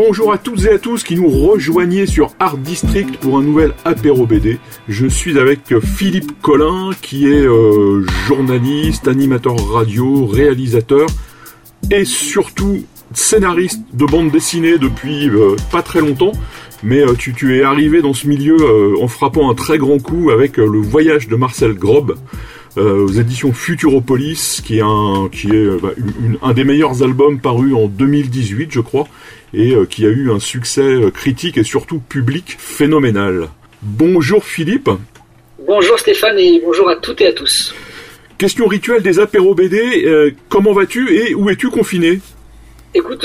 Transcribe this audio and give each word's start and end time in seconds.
Bonjour 0.00 0.32
à 0.32 0.38
toutes 0.38 0.64
et 0.64 0.70
à 0.70 0.78
tous 0.78 1.02
qui 1.02 1.16
nous 1.16 1.28
rejoignez 1.28 2.06
sur 2.06 2.30
Art 2.38 2.56
District 2.56 3.16
pour 3.16 3.36
un 3.36 3.42
nouvel 3.42 3.72
apéro 3.84 4.26
BD. 4.26 4.60
Je 4.88 5.08
suis 5.08 5.40
avec 5.40 5.76
Philippe 5.80 6.40
Collin 6.40 6.90
qui 7.02 7.26
est 7.26 7.44
euh, 7.44 8.06
journaliste, 8.28 9.08
animateur 9.08 9.56
radio, 9.56 10.24
réalisateur 10.24 11.08
et 11.90 12.04
surtout 12.04 12.84
scénariste 13.12 13.82
de 13.92 14.04
bande 14.06 14.30
dessinée 14.30 14.78
depuis 14.78 15.28
euh, 15.30 15.56
pas 15.72 15.82
très 15.82 15.98
longtemps. 15.98 16.32
Mais 16.84 17.00
euh, 17.00 17.14
tu, 17.18 17.34
tu, 17.34 17.58
es 17.58 17.64
arrivé 17.64 18.00
dans 18.00 18.14
ce 18.14 18.28
milieu 18.28 18.56
en 19.02 19.08
frappant 19.08 19.50
un 19.50 19.56
très 19.56 19.78
grand 19.78 19.98
coup 19.98 20.30
avec 20.30 20.58
le 20.58 20.78
voyage 20.78 21.26
de 21.26 21.34
Marcel 21.34 21.74
Grob. 21.74 22.14
Aux 22.78 23.12
éditions 23.12 23.52
Futuropolis, 23.52 24.62
qui 24.64 24.78
est 24.78 24.82
un, 24.82 25.28
qui 25.30 25.48
est 25.48 25.80
bah, 25.80 25.92
un 26.42 26.52
des 26.52 26.64
meilleurs 26.64 27.02
albums 27.02 27.40
parus 27.40 27.74
en 27.74 27.86
2018, 27.86 28.70
je 28.72 28.80
crois, 28.80 29.08
et 29.54 29.74
euh, 29.74 29.86
qui 29.86 30.04
a 30.04 30.08
eu 30.08 30.30
un 30.30 30.40
succès 30.40 30.82
euh, 30.82 31.10
critique 31.10 31.58
et 31.58 31.64
surtout 31.64 32.00
public 32.00 32.56
phénoménal. 32.58 33.48
Bonjour 33.82 34.44
Philippe. 34.44 34.90
Bonjour 35.66 35.98
Stéphane 35.98 36.38
et 36.38 36.60
bonjour 36.64 36.88
à 36.88 36.96
toutes 36.96 37.20
et 37.20 37.26
à 37.26 37.32
tous. 37.32 37.74
Question 38.36 38.66
rituelle 38.66 39.02
des 39.02 39.18
apéros 39.18 39.54
BD, 39.54 40.04
euh, 40.06 40.30
comment 40.48 40.72
vas-tu 40.72 41.14
et 41.14 41.34
où 41.34 41.50
es-tu 41.50 41.70
confiné? 41.70 42.20
Écoute, 42.94 43.24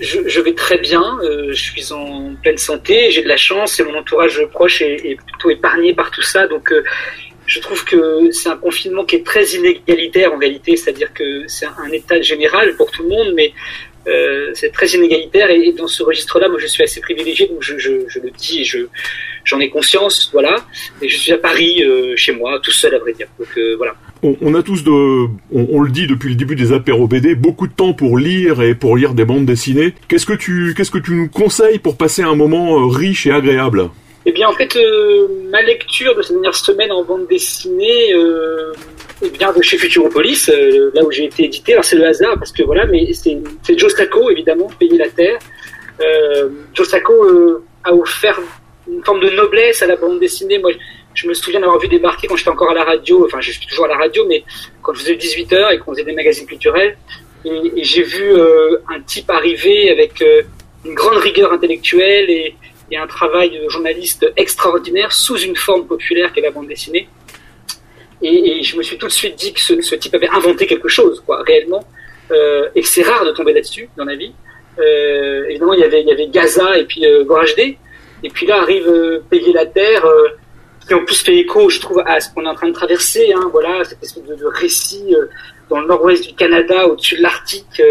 je, 0.00 0.40
vais 0.40 0.52
très 0.52 0.76
bien, 0.78 1.16
je 1.22 1.54
suis 1.54 1.92
en 1.92 2.34
pleine 2.42 2.58
santé, 2.58 3.12
j'ai 3.12 3.22
de 3.22 3.28
la 3.28 3.36
chance 3.36 3.78
et 3.78 3.84
mon 3.84 3.94
entourage 3.94 4.44
proche 4.50 4.82
est, 4.82 5.16
plutôt 5.28 5.48
épargné 5.48 5.94
par 5.94 6.10
tout 6.10 6.22
ça, 6.22 6.48
donc 6.48 6.74
je 7.50 7.58
trouve 7.58 7.84
que 7.84 8.30
c'est 8.30 8.48
un 8.48 8.56
confinement 8.56 9.04
qui 9.04 9.16
est 9.16 9.26
très 9.26 9.44
inégalitaire 9.56 10.32
en 10.32 10.38
réalité, 10.38 10.76
c'est-à-dire 10.76 11.12
que 11.12 11.48
c'est 11.48 11.66
un 11.66 11.90
état 11.90 12.20
général 12.22 12.76
pour 12.76 12.92
tout 12.92 13.02
le 13.02 13.08
monde, 13.08 13.32
mais 13.34 13.52
euh, 14.06 14.52
c'est 14.54 14.70
très 14.70 14.86
inégalitaire 14.86 15.50
et, 15.50 15.72
dans 15.72 15.88
ce 15.88 16.04
registre-là, 16.04 16.48
moi 16.48 16.58
je 16.60 16.68
suis 16.68 16.84
assez 16.84 17.00
privilégié, 17.00 17.48
donc 17.48 17.60
je, 17.60 17.74
le 17.96 18.30
dis 18.38 18.60
et 18.60 18.64
je, 18.64 18.78
j'en 19.44 19.58
ai 19.58 19.68
conscience, 19.68 20.30
voilà. 20.32 20.64
Et 21.02 21.08
je 21.08 21.16
suis 21.16 21.32
à 21.32 21.38
Paris, 21.38 21.82
euh, 21.82 22.14
chez 22.14 22.32
moi, 22.32 22.60
tout 22.62 22.70
seul 22.70 22.94
à 22.94 22.98
vrai 23.00 23.14
dire. 23.14 23.26
Donc 23.36 23.48
euh, 23.58 23.74
voilà. 23.76 23.96
On, 24.22 24.54
a 24.54 24.62
tous 24.62 24.84
de, 24.84 25.26
on, 25.52 25.80
le 25.80 25.90
dit 25.90 26.06
depuis 26.06 26.28
le 26.28 26.36
début 26.36 26.54
des 26.54 26.72
apéros 26.72 27.08
BD, 27.08 27.34
beaucoup 27.34 27.66
de 27.66 27.72
temps 27.72 27.94
pour 27.94 28.16
lire 28.16 28.62
et 28.62 28.76
pour 28.76 28.96
lire 28.96 29.14
des 29.14 29.24
bandes 29.24 29.46
dessinées. 29.46 29.94
Qu'est-ce 30.06 30.26
que 30.26 30.34
tu, 30.34 30.74
qu'est-ce 30.76 30.92
que 30.92 30.98
tu 30.98 31.14
nous 31.14 31.28
conseilles 31.28 31.80
pour 31.80 31.96
passer 31.96 32.22
un 32.22 32.36
moment 32.36 32.86
riche 32.86 33.26
et 33.26 33.32
agréable? 33.32 33.90
Eh 34.30 34.32
bien 34.32 34.48
en 34.48 34.52
fait, 34.52 34.78
ma 35.50 35.60
lecture 35.60 36.14
de 36.14 36.22
cette 36.22 36.34
dernière 36.34 36.54
semaine 36.54 36.92
en 36.92 37.02
bande 37.02 37.26
dessinée 37.26 38.14
et 39.22 39.30
bien 39.30 39.52
de 39.52 39.62
chez 39.62 39.76
Futuropolis, 39.76 40.48
euh, 40.48 40.90
là 40.94 41.04
où 41.04 41.10
j'ai 41.10 41.24
été 41.24 41.44
édité. 41.44 41.72
Alors 41.72 41.84
c'est 41.84 41.96
le 41.96 42.06
hasard 42.06 42.36
parce 42.38 42.52
que 42.52 42.62
voilà, 42.62 42.86
mais 42.86 43.12
c'est 43.12 43.38
Joe 43.78 43.92
Sacco 43.92 44.30
évidemment, 44.30 44.68
Payer 44.78 44.98
la 44.98 45.08
Terre. 45.08 45.38
Euh, 46.00 46.48
Joe 46.74 46.88
Sacco 46.88 47.12
euh, 47.12 47.62
a 47.84 47.92
offert 47.92 48.40
une 48.90 49.04
forme 49.04 49.20
de 49.20 49.30
noblesse 49.30 49.82
à 49.82 49.86
la 49.86 49.96
bande 49.96 50.18
dessinée. 50.18 50.58
Moi, 50.58 50.70
je 51.12 51.28
me 51.28 51.34
souviens 51.34 51.60
d'avoir 51.60 51.78
vu 51.78 51.88
débarquer 51.88 52.28
quand 52.28 52.36
j'étais 52.36 52.50
encore 52.50 52.70
à 52.70 52.74
la 52.74 52.84
radio, 52.84 53.26
enfin 53.26 53.40
je 53.40 53.50
suis 53.50 53.66
toujours 53.66 53.84
à 53.84 53.88
la 53.88 53.96
radio, 53.96 54.24
mais 54.26 54.42
quand 54.82 54.94
je 54.94 55.00
faisais 55.00 55.16
18h 55.16 55.74
et 55.74 55.78
qu'on 55.78 55.92
faisait 55.92 56.04
des 56.04 56.12
magazines 56.12 56.46
culturels, 56.46 56.96
et, 57.44 57.84
j'ai 57.84 58.02
vu 58.02 58.32
euh, 58.32 58.78
un 58.88 59.00
type 59.00 59.28
arriver 59.30 59.90
avec 59.90 60.24
une 60.84 60.94
grande 60.94 61.16
rigueur 61.16 61.52
intellectuelle 61.52 62.30
et, 62.30 62.54
et 62.90 62.96
un 62.96 63.06
travail 63.06 63.50
de 63.50 63.68
journaliste 63.68 64.26
extraordinaire 64.36 65.12
sous 65.12 65.38
une 65.38 65.56
forme 65.56 65.86
populaire 65.86 66.32
qu'est 66.32 66.40
la 66.40 66.50
bande 66.50 66.68
dessinée. 66.68 67.08
Et, 68.22 68.62
je 68.62 68.76
me 68.76 68.82
suis 68.82 68.98
tout 68.98 69.06
de 69.06 69.12
suite 69.12 69.36
dit 69.36 69.52
que 69.52 69.60
ce, 69.60 69.94
type 69.94 70.14
avait 70.14 70.28
inventé 70.28 70.66
quelque 70.66 70.88
chose, 70.88 71.22
quoi, 71.24 71.42
réellement. 71.42 71.84
Euh, 72.30 72.68
et 72.74 72.82
que 72.82 72.88
c'est 72.88 73.02
rare 73.02 73.24
de 73.24 73.32
tomber 73.32 73.52
là-dessus 73.52 73.88
dans 73.96 74.04
la 74.04 74.14
vie. 74.14 74.32
Euh, 74.78 75.46
évidemment, 75.48 75.72
il 75.72 75.80
y 75.80 75.84
avait, 75.84 76.28
Gaza 76.28 76.78
et 76.78 76.84
puis 76.84 77.04
euh. 77.04 77.24
Et 78.22 78.28
puis 78.28 78.46
là 78.46 78.60
arrive 78.60 78.86
euh, 78.86 79.22
Payer 79.30 79.52
la 79.52 79.66
Terre, 79.66 80.06
qui 80.86 80.94
en 80.94 81.04
plus 81.04 81.22
fait 81.22 81.36
écho, 81.36 81.70
je 81.70 81.80
trouve, 81.80 82.02
à 82.04 82.20
ce 82.20 82.32
qu'on 82.32 82.44
est 82.44 82.48
en 82.48 82.54
train 82.54 82.68
de 82.68 82.74
traverser. 82.74 83.32
Hein, 83.34 83.48
voilà, 83.50 83.82
cette 83.84 84.02
espèce 84.02 84.24
de, 84.24 84.46
récit 84.46 85.14
dans 85.70 85.80
le 85.80 85.86
nord-ouest 85.86 86.26
du 86.26 86.34
Canada, 86.34 86.86
au-dessus 86.86 87.16
de 87.16 87.22
l'Arctique, 87.22 87.82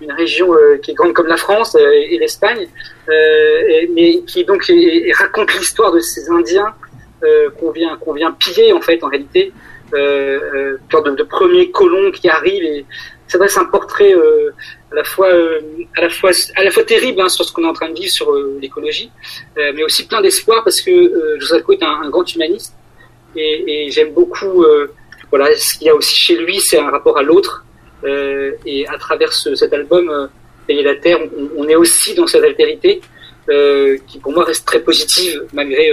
une 0.00 0.12
région 0.12 0.52
qui 0.82 0.92
est 0.92 0.94
grande 0.94 1.12
comme 1.12 1.26
la 1.26 1.36
France 1.36 1.76
et, 1.76 2.16
l'Espagne, 2.18 2.68
mais 3.08 4.22
qui 4.26 4.44
donc 4.44 4.70
raconte 5.18 5.52
l'histoire 5.54 5.92
de 5.92 5.98
ces 5.98 6.30
Indiens 6.30 6.72
qu'on 7.58 7.72
vient 7.72 7.96
qu'on 7.96 8.12
vient 8.12 8.30
piller 8.32 8.72
en 8.72 8.80
fait 8.80 9.02
en 9.02 9.08
réalité. 9.08 9.52
Euh, 9.94 10.78
euh 10.92 11.00
de, 11.04 11.10
de 11.10 11.22
premiers 11.22 11.70
colons 11.70 12.10
qui 12.10 12.28
arrivent 12.28 12.64
et 12.64 12.84
ça 13.28 13.38
dresse 13.38 13.56
un 13.56 13.64
portrait 13.64 14.14
euh, 14.14 14.50
à 14.92 14.94
la 14.94 15.04
fois 15.04 15.28
euh, 15.28 15.60
à 15.96 16.02
la 16.02 16.08
fois 16.08 16.30
à 16.54 16.64
la 16.64 16.70
fois 16.70 16.84
terrible 16.84 17.20
hein, 17.20 17.28
sur 17.28 17.44
ce 17.44 17.52
qu'on 17.52 17.64
est 17.64 17.68
en 17.68 17.72
train 17.72 17.88
de 17.88 17.94
vivre 17.94 18.10
sur 18.10 18.32
euh, 18.32 18.58
l'écologie, 18.60 19.10
mais 19.56 19.82
aussi 19.82 20.06
plein 20.06 20.20
d'espoir 20.20 20.62
parce 20.64 20.80
que 20.80 20.90
euh, 20.90 21.40
Joseph 21.40 21.64
est 21.70 21.82
un, 21.82 22.08
grand 22.08 22.32
humaniste 22.34 22.74
et 23.38 23.88
j'aime 23.90 24.14
beaucoup 24.14 24.64
voilà 25.30 25.54
ce 25.56 25.74
qu'il 25.74 25.86
y 25.86 25.90
a 25.90 25.94
aussi 25.94 26.16
chez 26.16 26.36
lui, 26.36 26.60
c'est 26.60 26.78
un 26.78 26.90
rapport 26.90 27.18
à 27.18 27.22
l'autre 27.22 27.64
et 28.04 28.86
à 28.86 28.98
travers 28.98 29.32
ce, 29.32 29.54
cet 29.54 29.72
album 29.72 30.28
Payer 30.66 30.82
la 30.82 30.96
terre, 30.96 31.18
on, 31.56 31.68
est 31.68 31.76
aussi 31.76 32.14
dans 32.14 32.26
cette 32.26 32.44
altérité 32.44 33.00
qui 34.06 34.18
pour 34.18 34.32
moi 34.32 34.44
reste 34.44 34.66
très 34.66 34.80
positive 34.80 35.44
malgré 35.52 35.92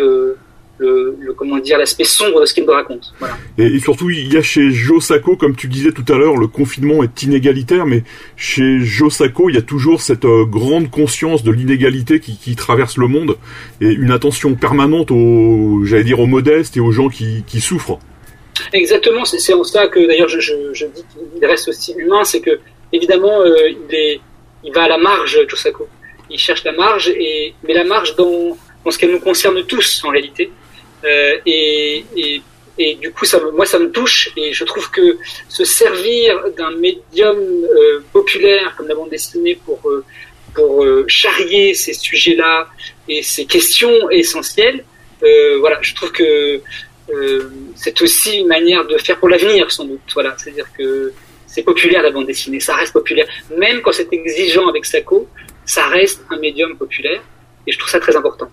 le, 0.83 1.33
comment 1.33 1.57
dire 1.59 1.77
l'aspect 1.77 2.03
sombre 2.03 2.41
de 2.41 2.45
ce 2.45 2.53
qu'il 2.53 2.65
me 2.65 2.71
raconte. 2.71 3.13
Et, 3.57 3.79
surtout, 3.79 4.09
il 4.09 4.33
y 4.33 4.37
a 4.37 4.41
chez 4.41 4.71
Joe 4.71 5.03
Sacco, 5.03 5.35
comme 5.35 5.55
tu 5.55 5.67
disais 5.67 5.91
tout 5.91 6.05
à 6.11 6.17
l'heure, 6.17 6.37
le 6.37 6.47
confinement 6.47 7.03
est 7.03 7.23
inégalitaire, 7.23 7.85
mais 7.85 8.03
chez 8.35 8.79
Joe 8.81 9.13
Sacco, 9.13 9.49
il 9.49 9.55
y 9.55 9.57
a 9.57 9.61
toujours 9.61 10.01
cette 10.01 10.25
euh, 10.25 10.45
grande 10.45 10.89
conscience 10.89 11.43
de 11.43 11.51
l'inégalité 11.51 12.19
qui, 12.19 12.55
traverse 12.55 12.97
le 12.97 13.07
monde 13.07 13.37
et 13.81 13.91
une 13.91 14.11
attention 14.11 14.53
permanente 14.53 15.11
aux, 15.11 15.81
j'allais 15.83 16.03
dire, 16.03 16.19
aux 16.19 16.27
modestes 16.27 16.77
et 16.77 16.79
aux 16.79 16.91
gens 16.91 17.09
qui, 17.09 17.43
souffrent. 17.59 17.99
Exactement, 18.71 19.25
c'est 19.25 19.53
en 19.53 19.63
ça 19.63 19.87
que 19.87 19.99
d'ailleurs 20.05 20.29
je, 20.29 20.85
dis 20.85 21.03
qu'il 21.11 21.45
reste 21.45 21.67
aussi 21.69 21.93
humain, 21.97 22.23
c'est 22.23 22.41
que 22.41 22.59
évidemment 22.91 23.41
euh, 23.41 23.69
il, 23.69 23.95
est, 23.95 24.21
il 24.63 24.71
va 24.73 24.83
à 24.83 24.87
la 24.87 24.97
marge, 24.97 25.39
Sacco. 25.55 25.87
Il 26.29 26.39
cherche 26.39 26.63
la 26.63 26.71
marge, 26.71 27.09
et, 27.09 27.53
mais 27.63 27.73
la 27.73 27.83
marge 27.83 28.15
dans, 28.15 28.57
dans 28.83 28.91
ce 28.91 28.97
qu'elle 28.97 29.11
nous 29.11 29.19
concerne 29.19 29.63
tous 29.65 30.03
en 30.03 30.09
réalité. 30.09 30.51
Euh, 31.05 31.37
et, 31.45 32.05
et, 32.77 32.95
du 32.95 33.11
coup, 33.11 33.25
moi, 33.53 33.65
ça 33.65 33.77
me 33.77 33.91
touche 33.91 34.31
et 34.35 34.53
je 34.53 34.63
trouve 34.63 34.89
que 34.89 35.17
se 35.47 35.63
servir 35.63 36.49
d'un 36.57 36.71
médium 36.71 37.37
euh, 37.37 37.99
populaire 38.11 38.73
comme 38.75 38.87
la 38.87 38.95
bande 38.95 39.09
dessinée 39.09 39.59
pour 39.65 39.79
euh, 39.89 40.03
pour 40.55 40.85
charrier 41.07 41.73
ces 41.73 41.93
sujets-là 41.93 42.67
et 43.07 43.23
ces 43.23 43.45
questions 43.45 44.07
essentielles, 44.11 44.85
voilà, 45.59 45.79
je 45.81 45.95
trouve 45.95 46.11
que 46.11 46.61
c'est 47.75 48.01
aussi 48.01 48.39
une 48.39 48.47
manière 48.47 48.85
de 48.87 48.97
faire 48.97 49.17
pour 49.19 49.29
l'avenir, 49.29 49.71
sans 49.71 49.85
doute. 49.85 50.01
Voilà, 50.13 50.35
c'est-à-dire 50.37 50.67
que 50.77 51.13
c'est 51.45 51.63
populaire 51.63 52.01
la 52.01 52.11
bande 52.11 52.25
dessinée, 52.25 52.59
ça 52.59 52.75
reste 52.75 52.93
populaire, 52.93 53.27
même 53.57 53.81
quand 53.81 53.91
c'est 53.91 54.11
exigeant 54.11 54.67
avec 54.67 54.85
Sacco, 54.85 55.27
ça 55.65 55.87
reste 55.87 56.25
un 56.31 56.39
médium 56.39 56.75
populaire 56.75 57.21
et 57.67 57.71
je 57.71 57.77
trouve 57.77 57.91
ça 57.91 57.99
très 57.99 58.15
important. 58.15 58.49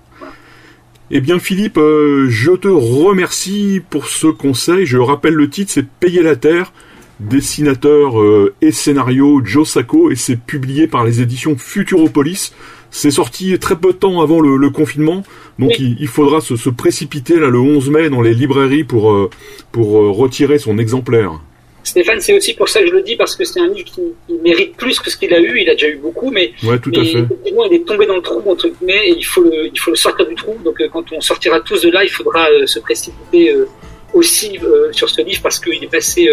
Eh 1.11 1.21
bien 1.21 1.39
Philippe, 1.41 1.79
euh, 1.79 2.29
je 2.29 2.53
te 2.53 2.69
remercie 2.69 3.83
pour 3.91 4.07
ce 4.07 4.29
conseil. 4.29 4.87
Je 4.87 4.99
rappelle 4.99 5.35
le 5.35 5.51
titre, 5.51 5.73
c'est 5.73 5.85
Payer 5.85 6.23
la 6.23 6.37
Terre, 6.37 6.73
dessinateur 7.19 8.21
euh, 8.21 8.55
et 8.61 8.71
scénario 8.71 9.41
Joe 9.45 9.69
Sacco, 9.69 10.13
et 10.13 10.15
c'est 10.15 10.39
publié 10.39 10.87
par 10.87 11.05
les 11.05 11.21
éditions 11.21 11.57
Futuropolis. 11.57 12.53
C'est 12.91 13.11
sorti 13.11 13.59
très 13.59 13.77
peu 13.77 13.93
de 13.93 13.99
temps 13.99 14.21
avant 14.21 14.41
le, 14.41 14.71
confinement, 14.71 15.23
donc 15.59 15.79
il, 15.79 16.09
faudra 16.09 16.41
se, 16.41 16.57
se, 16.57 16.71
précipiter 16.71 17.39
là 17.39 17.49
le 17.49 17.59
11 17.59 17.91
mai 17.91 18.11
dans 18.11 18.21
les 18.21 18.35
librairies 18.35 18.85
pour, 18.85 19.13
euh, 19.13 19.31
pour 19.73 19.89
retirer 20.17 20.59
son 20.59 20.79
exemplaire. 20.79 21.41
Stéphane, 21.83 22.21
c'est 22.21 22.37
aussi 22.37 22.55
pour 22.55 22.69
ça 22.69 22.81
que 22.81 22.89
je 22.89 22.93
le 22.93 23.03
dis, 23.03 23.17
parce 23.17 23.35
que 23.35 23.45
c'est 23.45 23.61
un 23.61 23.69
livre 23.69 23.89
qui, 23.89 24.03
mérite 24.43 24.77
plus 24.77 25.01
que 25.01 25.11
ce 25.11 25.17
qu'il 25.17 25.33
a 25.33 25.41
eu. 25.41 25.61
Il 25.61 25.69
a 25.69 25.73
déjà 25.73 25.89
eu 25.89 25.97
beaucoup, 25.97 26.31
mais, 26.31 26.53
ouais, 26.63 26.79
tout 26.79 26.93
à 26.95 27.05
fait. 27.05 27.25
il 27.47 27.75
est 27.75 27.87
tombé 27.87 28.07
dans 28.07 28.17
le 28.17 28.23
trou, 28.23 28.43
entre 28.47 28.69
guillemets, 28.69 29.09
et 29.09 29.17
il 29.17 29.25
faut 29.25 29.43
le, 29.43 29.67
il 29.67 29.79
faut 29.79 29.91
le 29.91 29.97
sortir 29.97 30.27
du 30.27 30.35
trou. 30.35 30.57
Donc, 30.65 30.81
euh, 30.81 30.89
quand 30.93 31.11
on 31.13 31.21
sortira 31.21 31.61
tous 31.61 31.83
de 31.83 31.91
là, 31.91 32.05
il 32.05 32.11
faudra 32.11 32.49
euh, 32.51 32.67
se 32.67 32.79
précipiter 32.79 33.53
euh, 33.53 33.67
aussi 34.13 34.59
sur 34.93 35.09
ce 35.09 35.23
livre, 35.23 35.41
parce 35.43 35.59
qu'il 35.59 35.83
est 35.83 35.91
passé, 35.91 36.29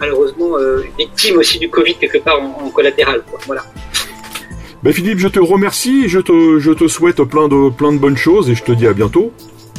malheureusement, 0.00 0.56
victime 0.98 1.36
aussi 1.36 1.58
du 1.58 1.68
Covid 1.68 1.96
quelque 1.96 2.16
part 2.18 2.40
en, 2.40 2.70
collatéral. 2.70 3.22
Quoi. 3.28 3.38
Voilà. 3.46 3.64
Ben 4.82 4.92
Philippe, 4.92 5.18
je 5.18 5.26
te 5.26 5.40
remercie, 5.40 6.08
je 6.08 6.20
te, 6.20 6.60
je 6.60 6.70
te 6.70 6.86
souhaite 6.86 7.22
plein 7.24 7.48
de, 7.48 7.70
plein 7.70 7.92
de 7.92 7.98
bonnes 7.98 8.16
choses 8.16 8.48
et 8.48 8.54
je 8.54 8.62
te 8.62 8.70
dis 8.70 8.86
à 8.86 8.92
bientôt. 8.92 9.32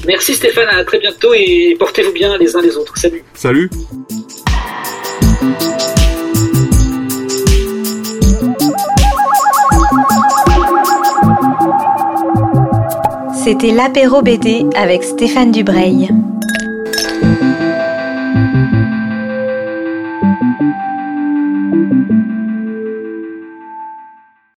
Merci 0.05 0.35
Stéphane, 0.35 0.67
à 0.67 0.83
très 0.83 0.99
bientôt 0.99 1.33
et 1.33 1.75
portez-vous 1.79 2.11
bien 2.11 2.37
les 2.37 2.55
uns 2.55 2.61
les 2.61 2.75
autres. 2.75 2.97
Salut. 2.97 3.23
Salut. 3.33 3.69
C'était 13.43 13.71
l'apéro 13.71 14.21
BD 14.21 14.65
avec 14.75 15.03
Stéphane 15.03 15.51
Dubreuil. 15.51 16.09